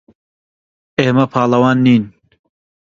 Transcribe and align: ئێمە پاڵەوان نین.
ئێمە 0.99 1.25
پاڵەوان 1.33 1.77
نین. 1.85 2.03